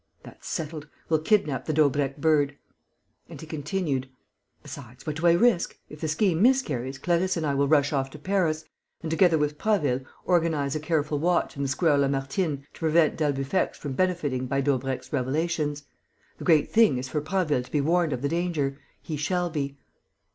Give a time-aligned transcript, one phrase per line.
[0.23, 0.87] That's settled!
[1.09, 2.57] We'll kidnap the Daubrecq bird."
[3.29, 4.09] And he continued,
[4.63, 5.77] "Besides, what do I risk?
[5.89, 8.65] If the scheme miscarries, Clarisse and I will rush off to Paris
[9.03, 13.77] and, together with Prasville, organize a careful watch in the Square Lamartine to prevent d'Albufex
[13.77, 15.83] from benefiting by Daubrecq's revelations.
[16.39, 18.79] The great thing is for Prasville to be warned of the danger.
[19.03, 19.77] He shall be."